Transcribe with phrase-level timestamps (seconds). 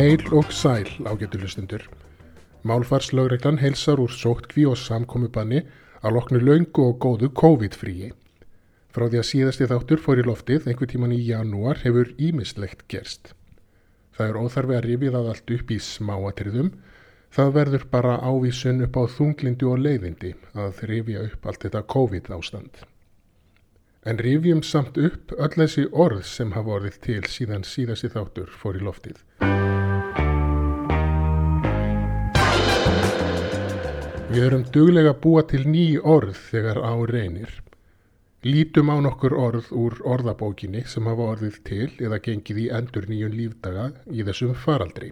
[0.00, 1.82] Heil og sæl ágættu hlustundur.
[2.64, 5.58] Málfarslögreglan heilsar úr sóttkví og samkomiðbanni
[6.00, 8.08] að loknu laungu og góðu COVID-fríi.
[8.96, 13.34] Frá því að síðasti þáttur fór í loftið einhver tíman í janúar hefur ímislegt gerst.
[14.16, 16.72] Það er óþarfi að rifið að allt upp í smáatriðum.
[17.36, 22.32] Það verður bara ávísun upp á þunglindu og leiðindi að rifja upp allt þetta COVID
[22.38, 22.86] ástand.
[24.08, 28.80] En rifjum samt upp öll þessi orð sem hafa orðið til síðan síðasti þáttur fór
[28.80, 29.20] í loftið.
[34.30, 37.50] Við erum duglega búa til ný orð þegar á reynir.
[38.46, 43.34] Lítum á nokkur orð úr orðabókinni sem hafa orðið til eða gengið í endur nýjun
[43.34, 45.10] lífdaga í þessum faraldri.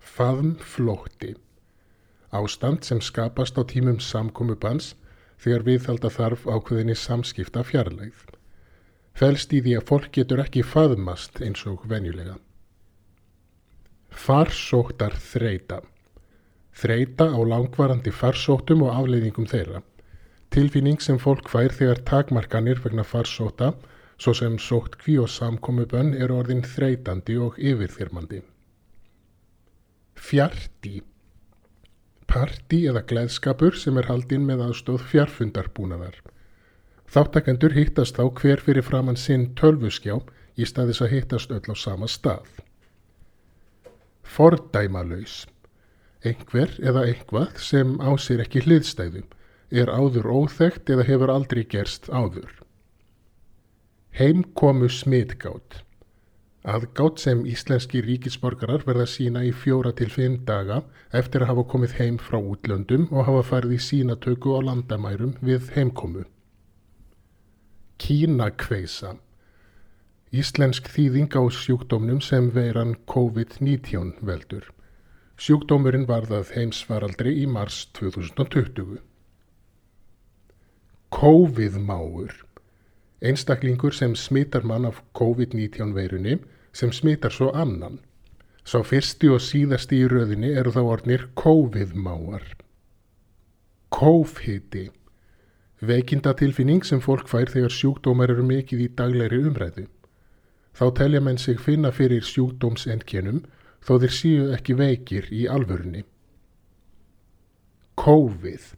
[0.00, 1.34] Faðmflótti.
[2.32, 4.94] Ástand sem skapast á tímum samkomubans
[5.36, 8.24] þegar viðhalda þarf ákveðinni samskipta fjarlægð.
[9.12, 12.40] Felst í því að fólk getur ekki faðmast eins og venjulega.
[14.08, 15.84] Farsóttar þreita.
[16.74, 19.82] Þreita á langvarandi farsóttum og afleiðingum þeirra.
[20.54, 23.72] Tilfinning sem fólk fær þegar takmarkanir vegna farsóta,
[24.18, 28.42] svo sem sótt kví og samkomubönn er orðin þreitandi og yfirþyrmandi.
[30.14, 31.00] Fjarti.
[32.30, 36.20] Parti eða gleðskapur sem er haldinn með aðstóð fjarfundarbúnaðar.
[37.14, 40.16] Þáttakendur hittast þá hver fyrir framann sinn tölvuskjá
[40.58, 42.48] í staðis að hittast öll á sama stað.
[44.24, 45.44] Fordæmalauðs.
[46.24, 49.26] Einhver eða einhvað sem á sér ekki hliðstæðum
[49.82, 52.52] er áður óþægt eða hefur aldrei gerst áður.
[54.14, 55.82] Heimkomu smitgátt.
[56.64, 60.78] Aðgátt sem íslenski ríkisborgarar verða sína í fjóra til fimm daga
[61.12, 65.68] eftir að hafa komið heim frá útlöndum og hafa farið í sínatöku á landamærum við
[65.74, 66.24] heimkomu.
[68.00, 69.18] Kínakveisa.
[70.32, 74.73] Íslensk þýðing á sjúkdómnum sem veiran COVID-19 veldur.
[75.34, 79.00] Sjúkdómurinn varðað heimsvaraldri í mars 2020.
[81.10, 82.36] COVID-máur.
[83.18, 86.36] Einstaklingur sem smittar mann af COVID-19 veirunni
[86.70, 87.98] sem smittar svo annan.
[88.62, 92.46] Sá fyrsti og síðasti í röðinni eru þá ornir COVID-máar.
[93.90, 94.86] Kófhiti.
[95.82, 99.88] Veikindatilfinning sem fólk fær þegar sjúkdómar eru mikið í daglegri umræðu.
[100.78, 103.42] Þá telja menn sig finna fyrir sjúkdómsendkjenum
[103.84, 106.04] þó þeir síu ekki veikir í alvörunni.
[108.00, 108.70] COVID.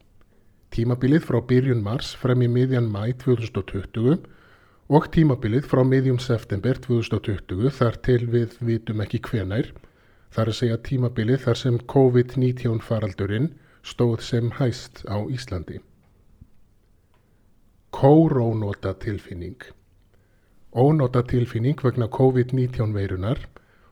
[0.74, 4.26] Tímabilið frá byrjun mars frem í miðjan mæ 2020
[4.86, 9.70] og tímabilið frá miðjum september 2020 þar til við vitum ekki hvenær,
[10.34, 13.52] þar að segja tímabilið þar sem COVID-19 faraldurinn
[13.86, 15.80] stóð sem hæst á Íslandi.
[17.94, 19.62] Kórónóta tilfinning.
[20.76, 23.46] Ónóta tilfinning vegna COVID-19 veirunar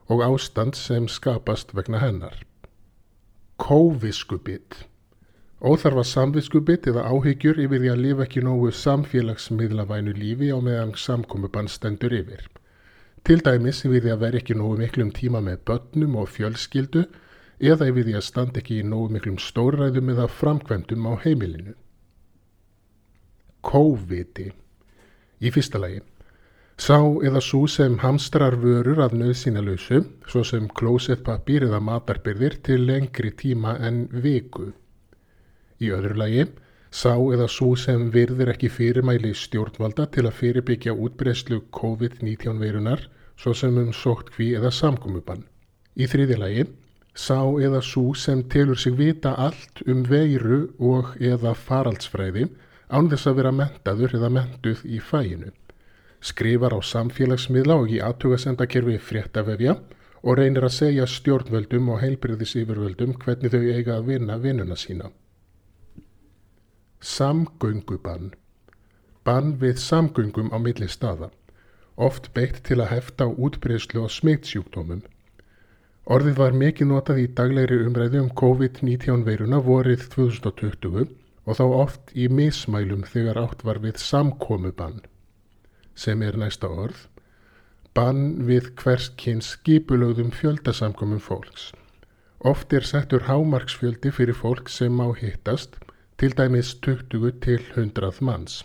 [0.09, 2.43] og ástand sem skapast vegna hennar.
[3.59, 4.85] Kóviskubitt.
[5.65, 11.71] Óþarfa samviskubitt eða áhyggjur yfir því að lifa ekki nógu samfélagsmiðlavænu lífi á meðan samkomiðbann
[11.73, 12.43] stendur yfir.
[13.25, 17.07] Til dæmis yfir því að vera ekki nógu miklum tíma með börnum og fjölskyldu
[17.63, 21.73] eða yfir því að standa ekki í nógu miklum stórræðum eða framkvæmdum á heimilinu.
[23.65, 24.51] Kóviti.
[25.41, 26.05] Í fyrsta lagi.
[26.75, 33.31] Sá eða svo sem hamstrar vörur að nöðsynalösu, svo sem klósettpapír eða matarbyrðir til lengri
[33.31, 34.73] tíma en viku.
[35.79, 36.49] Í öðru lagi,
[36.91, 43.07] sá eða svo sem virðir ekki fyrirmæli stjórnvalda til að fyrirbyggja útbreyslu COVID-19 veirunar,
[43.39, 45.47] svo sem um sótt kví eða samkomubann.
[45.95, 46.69] Í þriði lagi,
[47.15, 52.49] sá eða svo sem telur sig vita allt um veiru og eða faraldsfræði
[52.91, 55.55] án þess að vera mentaður eða mentuð í fæinu.
[56.25, 59.77] Skrifar á samfélagsmiðla og í aðtugasendakerfi fréttavefja
[60.25, 65.11] og reynir að segja stjórnvöldum og heilbriðis yfirvöldum hvernig þau eiga að vinna vinnuna sína.
[67.05, 68.33] Samgöngubann.
[69.25, 71.29] Bann við samgöngum á milli staða.
[71.97, 75.05] Oft beitt til að hefta á útbreyslu og smittsjúkdómum.
[76.05, 81.13] Orðið var mikið notað í daglegri umræði um COVID-19 veiruna vorið 2020
[81.45, 85.01] og þá oft í mismælum þegar átt var við samkomubann,
[85.95, 87.07] sem er næsta orð,
[87.95, 91.73] bann við hverskins skipulögðum fjöldasamkomum fólks.
[92.45, 95.79] Oft er settur hámarksfjöldi fyrir fólk sem má hittast,
[96.19, 98.65] til dæmis 20 til 100 manns.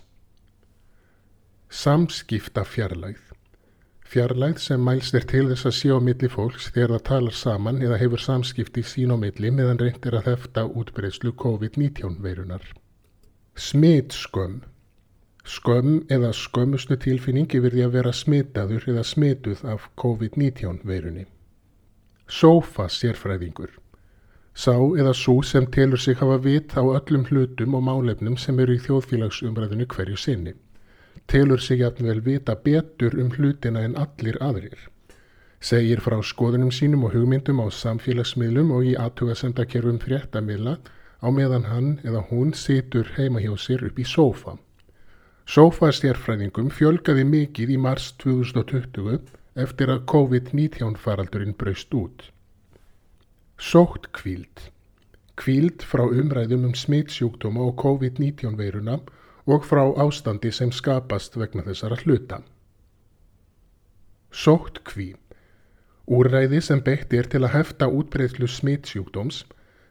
[1.70, 3.22] Samskipta fjarlægð.
[4.10, 7.82] Fjarlægð sem mælst er til þess að sé á milli fólks þegar það talar saman
[7.86, 12.66] eða hefur samskipti sín á milli meðan reyndir að hefta útbreyslu COVID-19 veirunar.
[13.56, 14.64] Smitskömm.
[15.50, 21.24] Skömm eða skömmustu tilfinning yfir því að vera smitaður eða smituð af COVID-19 veirunni.
[22.30, 23.72] Sófa sérfræðingur.
[24.54, 28.78] Sá eða svo sem telur sig hafa vit á öllum hlutum og málefnum sem eru
[28.78, 30.54] í þjóðfélagsumræðinu hverju sinni.
[31.26, 34.86] Telur sig jafnvel vita betur um hlutina en allir aðrir.
[35.60, 40.78] Segir frá skoðunum sínum og hugmyndum á samfélagsmiðlum og í aðtugasendakerfum fréttamila
[41.26, 44.60] á meðan hann eða hún situr heima hjá sér upp í sófa.
[45.50, 49.32] Sófastjærfræðingum fjölgaði mikið í mars 2020
[49.64, 52.28] eftir að COVID-19 faraldurinn braust út.
[53.58, 54.68] Sótt kvíld.
[55.42, 59.00] Kvíld frá umræðum um smittsjúkdóma og COVID-19 veiruna
[59.50, 62.44] og frá ástandi sem skapast vegna þessara hluta.
[64.30, 65.16] Sótt kví.
[66.06, 69.42] Úræði sem beitt er til að hefta útbreyðslu smittsjúkdóms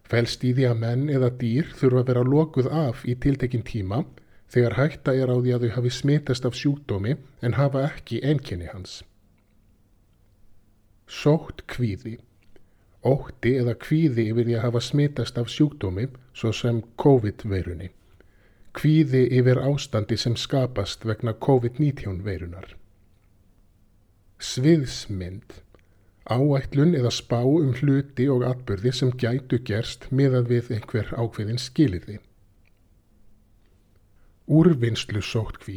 [0.06, 4.04] fælst í því að menn eða dýr þurfa að vera lokuð af í tiltekinn tíma
[4.52, 8.70] þegar hætta er á því að þau hafi smitast af sjúkdómi en hafa ekki einkenni
[8.72, 9.02] hans.
[11.08, 12.18] Sótt kvíði.
[13.06, 17.92] Ótti eða kvíði yfir því að hafa smitast af sjúkdómi svo sem COVID-veirunni.
[18.76, 22.74] Kvíði yfir ástandi sem skapast vegna COVID-19 veirunar.
[24.38, 25.62] Sviðsmynd.
[26.28, 32.18] Áætlun eða spá um hluti og atbyrði sem gætu gerst miðað við einhver ákveðin skilirði.
[34.48, 35.74] Úrvinnslu sóttkví.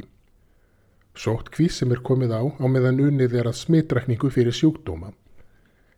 [1.12, 5.10] Sóttkví sem er komið á á meðan unnið er að smitrækningu fyrir sjúkdóma.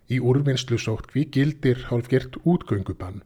[0.09, 3.21] Í úrvinnslu sótkví gildir hálfgert útgöngubann.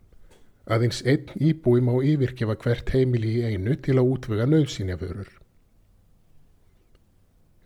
[0.67, 5.31] Aðeins einn íbúi má yfirgefa hvert heimili í einu til að útvöga nöðsynjaförur.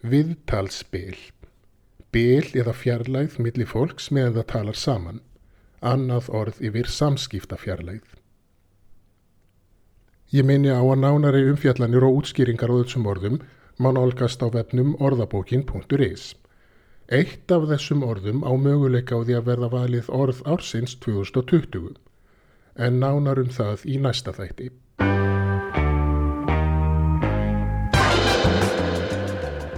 [0.05, 1.17] Viðtalsbil.
[2.13, 5.21] Bil eða fjarlægð millir fólks meðan það talar saman.
[5.81, 8.20] Annað orð yfir samskipta fjarlægð.
[10.31, 13.33] Ég minni á að nánari umfjallanir og útskýringar á þessum orðum
[13.83, 16.35] má nálgast á vefnum orðabókin.is.
[17.11, 21.99] Eitt af þessum orðum á möguleika á því að verða valið orð ársins 2020
[22.79, 24.71] en nánar um það í næsta þætti.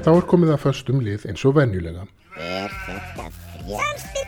[0.05, 2.05] Þá er komið að föstum lið eins og venjulega.
[2.37, 4.22] Er þetta frétt?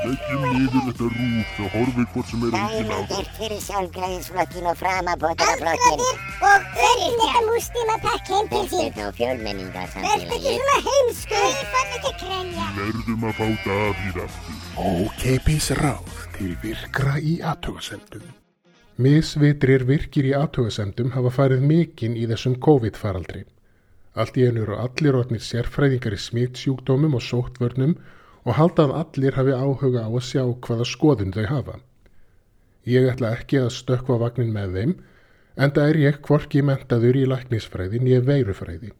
[0.00, 4.76] Leggjum niður þetta rúf og horfið hvort sem er engin á er fyrir sjálfgræðisflokkin og
[4.80, 6.04] framabótaraflokkin.
[6.48, 8.86] Og hverjum þetta mústima pakk heim til sín?
[8.86, 10.32] Þetta og Verð fjölmenningarsamfélagið.
[10.36, 12.68] ekki svona heimsku, ég fann ekki að krænja.
[12.78, 14.62] Verðum að fá Davíð aftur.
[14.80, 18.30] Ókeipis ráð til virkra í aðtöðasendum.
[19.04, 23.44] Misvitrir virkir í aðtöðasendum hafa farið mikinn í þessum COVID-faraldri.
[24.16, 28.16] Allt í einu eru allir orðnir sérfræðingar í smittsjúkdómum og sóttvörnum og
[28.56, 31.76] halda að allir hafi áhuga á að sjá hvaða skoðun þau hafa.
[32.88, 34.94] Ég ætla ekki að stökka vagnin með þeim,
[35.60, 38.94] en það er ég hvorki mentaður í læknisfræði nýja veirufræði.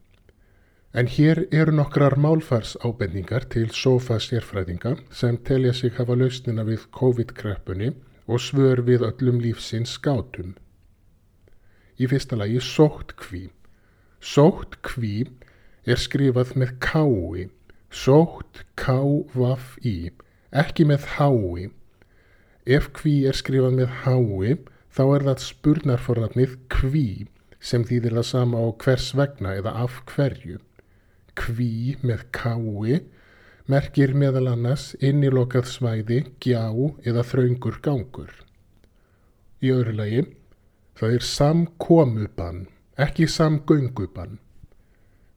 [0.93, 6.83] En hér eru nokkrar málfars ábendingar til sofa sérfræðinga sem telja sig hafa lausnina við
[6.97, 7.93] COVID-kreppunni
[8.27, 10.53] og svör við öllum lífsins skátum.
[11.97, 13.47] Í fyrsta lagi sótt kví.
[14.19, 15.23] Sótt kví
[15.87, 17.47] er skrifað með kái
[17.91, 20.11] Sótt K-V-I,
[20.55, 21.69] ekki með hái.
[22.63, 24.53] Ef kví er skrifað með hái,
[24.95, 27.07] þá er það spurnarfornafnið kví
[27.59, 30.61] sem þýðir það sama á hvers vegna eða af hverju.
[31.35, 33.01] Kví með kái
[33.71, 36.71] merkir meðal annars innilokað svæði, gjá
[37.07, 38.31] eða þraungur gangur.
[39.61, 40.23] Í öðru lagi,
[40.95, 42.63] það er samkomubann,
[42.95, 44.39] ekki samgöngubann.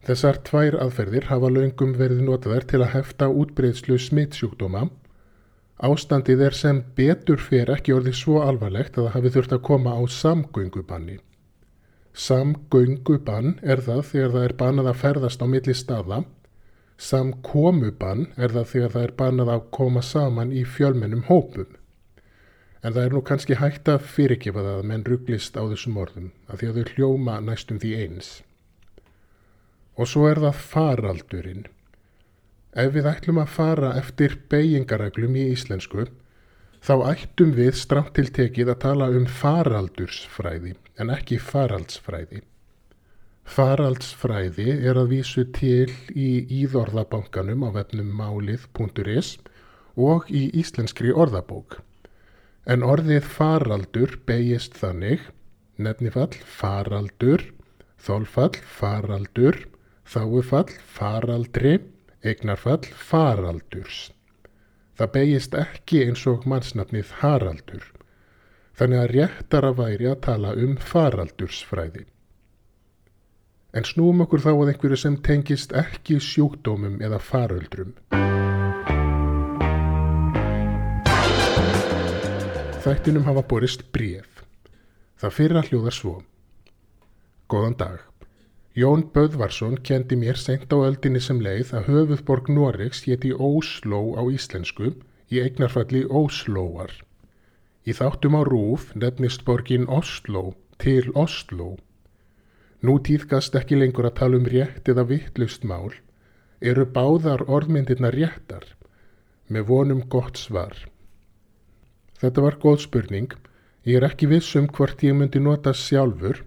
[0.04, 4.82] Þessar tvær aðferðir hafa löngum verið notaðar til að hefta útbreyðslu smittsjúkdóma.
[5.80, 9.96] Ástandið er sem betur fer ekki orðið svo alvarlegt að það hafi þurft að koma
[9.96, 11.16] á samgöngubanni.
[12.26, 16.22] Samgöngubann er það þegar það er bannað að ferðast á milli staða.
[17.08, 21.66] Samkomubann er það þegar það er bannað að koma saman í fjölmennum hópum.
[22.84, 26.34] En það er nú kannski hægt að fyrirgefa það að menn rugglist á þessum orðum,
[26.46, 28.36] að því að þau hljóma næstum því eins.
[29.94, 31.66] Og svo er það faraldurinn.
[32.74, 36.08] Ef við ætlum að fara eftir beigingareglum í íslensku,
[36.84, 42.42] þá ættum við strátt til tekið að tala um faraldursfræði en ekki faraldsfræði.
[43.44, 46.28] Faraldsfræði er að vísu til í
[46.62, 49.36] íðorðabankanum á vefnum málið.is
[50.00, 51.78] og í íslenskri orðabók.
[52.66, 55.20] En orðið faraldur beigist þannig,
[55.76, 57.44] nefnifall faraldur,
[58.00, 59.60] þólfall faraldur,
[60.04, 61.78] þáufall faraldri,
[62.24, 64.10] eignarfall faraldurs.
[64.94, 67.86] Það beigist ekki eins og mannsnafnið Haraldur,
[68.78, 72.04] þannig að réttara væri að tala um faraldursfræði.
[73.74, 77.96] En snúum okkur þá að einhverju sem tengist ekki sjúkdómum eða faröldrum.
[82.84, 84.44] Þættinum hafa borist bréf.
[85.18, 86.18] Það fyrra hljóðar svo.
[87.50, 87.98] Góðan dag.
[88.74, 94.22] Jón Böðvarsson kendi mér seint á öldinni sem leið að höfuðborg Noregs héti Ósló á
[94.26, 94.88] íslensku
[95.30, 96.90] í eignarfalli Óslóar.
[97.86, 101.76] Í þáttum á rúf nefnist borgin Osló til Osló.
[102.82, 105.94] Nú týðgast ekki lengur að tala um rétt eða vittlust mál,
[106.58, 108.66] eru báðar orðmyndirna réttar,
[109.46, 110.74] með vonum gott svar.
[112.18, 113.38] Þetta var góð spurning,
[113.86, 116.42] ég er ekki viss um hvort ég myndi nota sjálfur,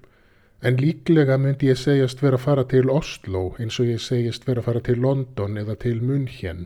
[0.61, 4.63] en líklega myndi ég segjast vera að fara til Oslo eins og ég segjast vera
[4.63, 6.65] að fara til London eða til München.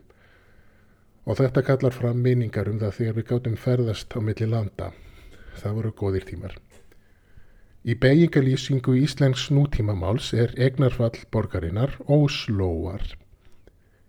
[1.28, 4.92] Og þetta kallar fram minningar um það þegar við gáttum ferðast á milli landa.
[5.60, 6.56] Það voru góðir tímar.
[7.82, 13.04] Í beigingalýsingu Íslensk nútímamáls er egnarfall borgarinnar Óslóar.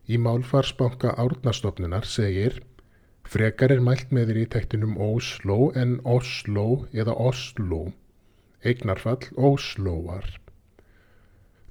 [0.09, 2.61] Í málfarsbanka árnastofnunar segir
[3.25, 7.87] Frekar er mælt með þér í tektinum Ósló en Osló eða Osló.
[8.65, 10.27] Eignarfall Óslóar.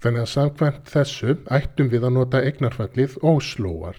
[0.02, 3.98] Þannig að samkvæmt þessu ættum við að nota eignarfallið Óslóar.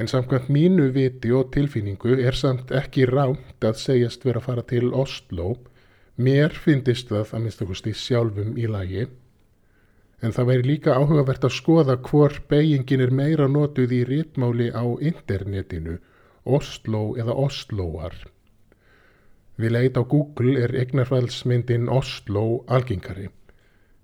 [0.00, 4.64] En samkvæmt mínu viti og tilfinningu er samt ekki rámt að segjast vera að fara
[4.72, 5.52] til Oslo
[6.20, 9.06] Mér finnist það að minnstakosti sjálfum í lagi,
[10.20, 14.84] en það væri líka áhugavert að skoða hvor beigingin er meira notuð í rítmáli á
[15.00, 15.96] internetinu,
[16.44, 18.12] Oslo eða Osloar.
[19.60, 23.28] Við leit á Google er eignarfælsmyndin Oslo algengari.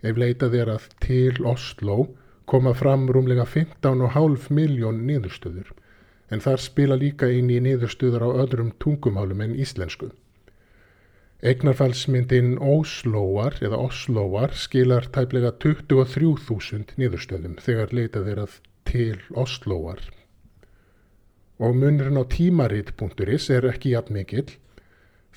[0.03, 2.09] Ef leitað er að til Oslo
[2.49, 5.73] koma fram rúmlega 15,5 miljón niðurstöður,
[6.31, 10.11] en þar spila líka inn í niðurstöður á öðrum tungumálum en íslensku.
[11.39, 18.57] Eignarfallsmyndin Óslóar eða Oslóar skilar tæplega 23.000 niðurstöðum þegar leitað er að
[18.89, 20.01] til Oslóar.
[21.63, 24.51] Og munurinn á tímarit.is er ekki jafn mikill.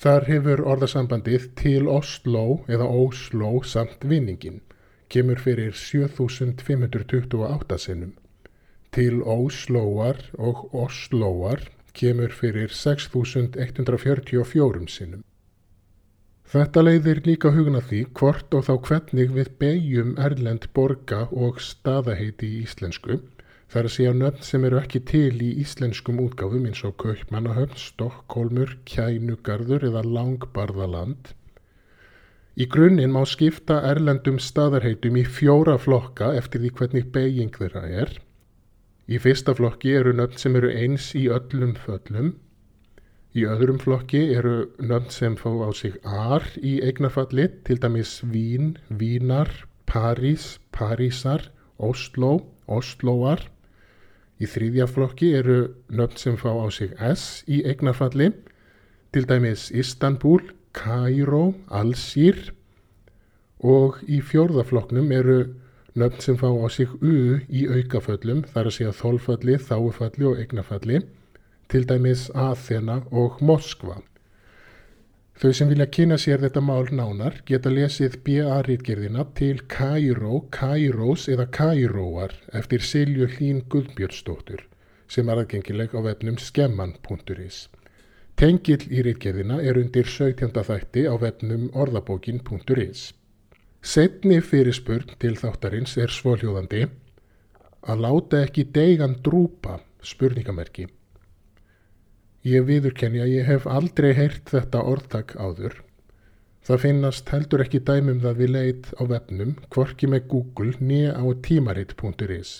[0.00, 4.60] Þar hefur orðasambandið til Osló eða Ósló samt vinningin,
[5.12, 8.12] kemur fyrir 7528 sinnum.
[8.92, 15.22] Til Óslóar og Oslóar kemur fyrir 6144 sinnum.
[16.52, 22.46] Þetta leiðir líka hugna því hvort og þá hvernig við beigjum erlend borga og staðaheiti
[22.48, 23.16] í íslensku
[23.72, 28.76] þar að segja nöfn sem eru ekki til í íslenskum útgáfum eins og Kaupmannahöfn, Stokkólmur,
[28.88, 31.32] Kænugarður eða Langbarðaland.
[32.60, 38.14] Í grunninn má skipta erlendum staðarheitum í fjóra flokka eftir því hvernig beiging þeirra er.
[39.08, 42.34] Í fyrsta flokki eru nöfn sem eru eins í öllum föllum
[43.32, 48.74] Í öðrum flokki eru nöfn sem fá á sig ar í eignarfalli, til dæmis Vín,
[48.92, 49.48] Vínar,
[49.88, 51.46] París, Parísar,
[51.80, 52.32] Oslo,
[52.68, 53.46] Osloar.
[54.42, 55.58] Í þrýðja flokki eru
[55.94, 58.32] nöfn sem fá á sig S í eignarfalli,
[59.14, 60.40] til dæmis Istanbul,
[60.74, 62.48] Kairo, Alsýr
[63.62, 65.38] og í fjórðafloknum eru
[65.94, 71.04] nöfn sem fá á sig U í aukaföllum, þar að segja þólfalli, þáufalli og eignarfalli
[71.70, 74.00] til dæmis Aþena og Moskva.
[75.40, 81.48] Þau sem vilja kynna sér þetta mál nánar geta lesið BA-rítgerðina til Kairó, Kairós eða
[81.56, 84.66] Kairóar eftir Silju Hlín Guðbjörnsdóttur
[85.12, 87.66] sem er aðgengileg á vefnum skemman.is.
[88.36, 90.52] Tengill í rítgerðina er undir 17.
[90.68, 93.10] þætti á vefnum orðabókin.is.
[93.82, 96.86] Setni fyrirspurn til þáttarins er svoljóðandi
[97.82, 100.86] að láta ekki deigan drúpa spurningamerki.
[102.42, 105.76] Ég viðurkenni að ég hef aldrei heyrt þetta orðtak áður.
[106.66, 111.24] Það finnast heldur ekki dæmum það við leit á vefnum, kvorki með Google nýja á
[111.46, 112.50] tímaritt.is.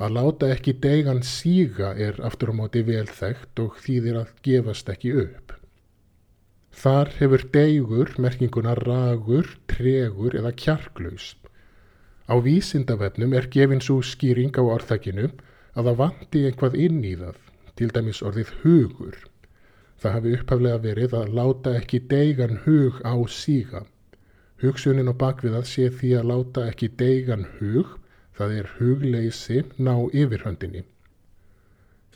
[0.00, 5.12] Að láta ekki deigan síga er aftur á móti velþægt og þýðir að gefast ekki
[5.24, 5.52] upp.
[6.76, 11.34] Þar hefur deigur merkinguna ragur, tregur eða kjarklaus.
[12.32, 15.28] Á vísindavefnum er gefin svo skýring á orðtakinu
[15.76, 17.45] að það vanti einhvað inn í það
[17.76, 19.16] til dæmis orðið hugur.
[20.00, 23.84] Það hafi upphaflega verið að láta ekki deigan hug á síga.
[24.60, 27.96] Hugsunin og bakviðað sé því að láta ekki deigan hug,
[28.36, 30.84] það er hugleysi, ná yfirhöndinni.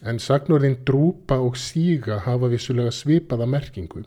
[0.01, 4.07] En sagnorðin drúpa og síga hafa vissulega svipaða merkingu.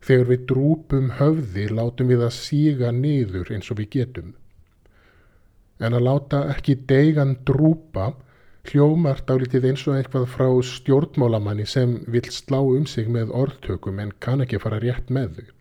[0.00, 4.34] Þegar við drúpum höfði látum við að síga niður eins og við getum.
[5.80, 8.14] En að láta ekki deigan drúpa
[8.70, 14.14] hljómar dálítið eins og eitthvað frá stjórnmálamanni sem vil slá um sig með orðtökum en
[14.20, 15.52] kann ekki fara rétt með þau.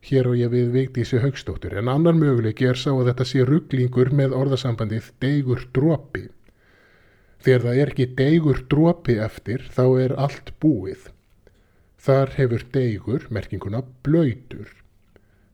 [0.00, 4.12] hér og ég við Vigdísi Haugstóttur, en annar möguleik er sá að þetta sé rugglingur
[4.16, 6.28] með orðasambandið deigur dropi.
[7.44, 11.10] Þegar það er ekki deigur dropi eftir, þá er allt búið.
[12.00, 14.72] Þar hefur deigur merkinguna blöytur.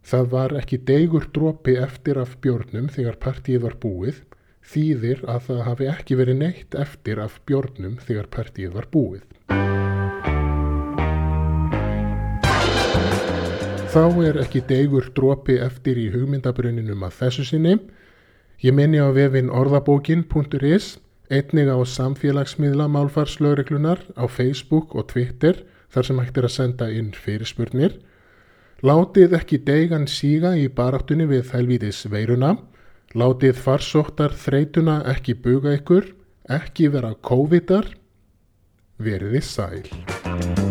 [0.07, 4.23] Það var ekki deigur dropi eftir af björnum þegar partíið var búið,
[4.67, 9.25] þýðir að það hafi ekki verið neitt eftir af björnum þegar partíið var búið.
[13.97, 17.79] Þá er ekki deigur dropi eftir í hugmyndabruninum að þessu sinni.
[18.61, 20.99] Ég minni á vefin orðabókin.is,
[21.33, 27.15] einnig á samfélagsmiðla málfarslögreglunar á Facebook og Twitter þar sem hægt er að senda inn
[27.17, 27.97] fyrirspurnir.
[28.85, 32.57] Látið ekki deigan síga í baráttunni við helvítis veiruna.
[33.15, 36.11] Látið farsóttar þreytuna ekki buga ykkur,
[36.51, 37.93] ekki vera kóvitar.
[38.99, 40.66] Veriði sæl.